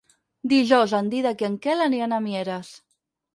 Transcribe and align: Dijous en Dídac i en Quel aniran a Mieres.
Dijous 0.53 0.95
en 0.99 1.11
Dídac 1.11 1.43
i 1.43 1.47
en 1.49 1.59
Quel 1.67 1.85
aniran 1.89 2.17
a 2.19 2.21
Mieres. 2.29 2.73